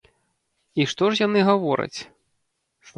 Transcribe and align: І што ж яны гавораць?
І 0.79 0.87
што 0.95 1.11
ж 1.13 1.23
яны 1.27 1.39
гавораць? 1.51 1.99